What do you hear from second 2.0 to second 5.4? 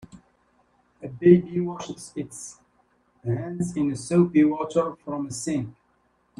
its hands in soapy water from a